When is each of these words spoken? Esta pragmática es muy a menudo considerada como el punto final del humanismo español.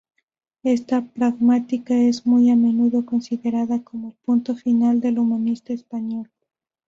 Esta 0.63 1.03
pragmática 1.05 1.93
es 1.95 2.25
muy 2.25 2.49
a 2.49 2.55
menudo 2.55 3.05
considerada 3.05 3.83
como 3.83 4.07
el 4.07 4.13
punto 4.25 4.55
final 4.55 4.99
del 4.99 5.19
humanismo 5.19 5.75
español. 5.75 6.27